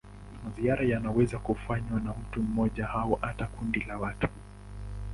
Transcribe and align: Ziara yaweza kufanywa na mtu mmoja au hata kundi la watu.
Ziara 0.55 0.83
yaweza 0.85 1.39
kufanywa 1.39 1.99
na 1.99 2.13
mtu 2.13 2.41
mmoja 2.43 2.89
au 2.89 3.13
hata 3.15 3.45
kundi 3.45 3.79
la 3.79 3.97
watu. 3.97 4.27